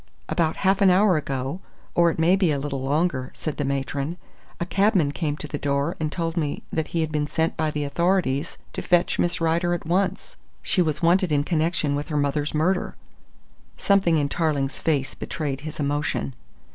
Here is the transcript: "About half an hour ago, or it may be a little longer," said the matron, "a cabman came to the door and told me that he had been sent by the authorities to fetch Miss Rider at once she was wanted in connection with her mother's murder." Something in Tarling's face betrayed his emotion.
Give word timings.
"About 0.27 0.55
half 0.55 0.81
an 0.81 0.89
hour 0.89 1.15
ago, 1.15 1.59
or 1.93 2.09
it 2.09 2.17
may 2.17 2.35
be 2.35 2.49
a 2.51 2.57
little 2.57 2.81
longer," 2.81 3.29
said 3.35 3.57
the 3.57 3.63
matron, 3.63 4.17
"a 4.59 4.65
cabman 4.65 5.11
came 5.11 5.37
to 5.37 5.47
the 5.47 5.59
door 5.59 5.95
and 5.99 6.11
told 6.11 6.35
me 6.35 6.63
that 6.73 6.87
he 6.87 7.01
had 7.01 7.11
been 7.11 7.27
sent 7.27 7.55
by 7.55 7.69
the 7.69 7.83
authorities 7.83 8.57
to 8.73 8.81
fetch 8.81 9.19
Miss 9.19 9.39
Rider 9.39 9.75
at 9.75 9.85
once 9.85 10.37
she 10.63 10.81
was 10.81 11.03
wanted 11.03 11.31
in 11.31 11.43
connection 11.43 11.93
with 11.93 12.07
her 12.07 12.17
mother's 12.17 12.55
murder." 12.55 12.95
Something 13.77 14.17
in 14.17 14.27
Tarling's 14.27 14.79
face 14.79 15.13
betrayed 15.13 15.61
his 15.61 15.79
emotion. 15.79 16.33